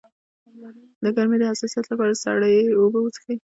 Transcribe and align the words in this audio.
د 1.03 1.05
ګرمۍ 1.15 1.37
د 1.39 1.43
حساسیت 1.51 1.85
لپاره 1.89 2.19
سړې 2.23 2.55
اوبه 2.79 2.99
وڅښئ 3.01 3.35